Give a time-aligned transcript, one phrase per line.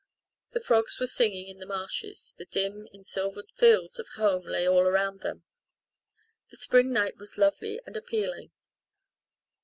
[0.53, 4.81] The frogs were singing in the marshes, the dim, ensilvered fields of home lay all
[4.87, 5.43] around them.
[6.49, 8.49] The spring night was lovely and appealing.